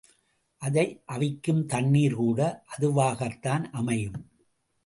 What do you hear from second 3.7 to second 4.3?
அமையும்.